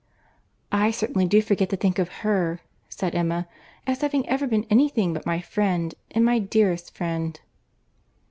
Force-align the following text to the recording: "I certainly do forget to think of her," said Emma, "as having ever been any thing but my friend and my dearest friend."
"I 0.71 0.89
certainly 0.89 1.27
do 1.27 1.43
forget 1.43 1.69
to 1.69 1.75
think 1.75 1.99
of 1.99 2.09
her," 2.25 2.59
said 2.89 3.13
Emma, 3.13 3.47
"as 3.85 4.01
having 4.01 4.27
ever 4.27 4.47
been 4.47 4.65
any 4.67 4.89
thing 4.89 5.13
but 5.13 5.27
my 5.27 5.39
friend 5.41 5.93
and 6.09 6.25
my 6.25 6.39
dearest 6.39 6.97
friend." 6.97 7.39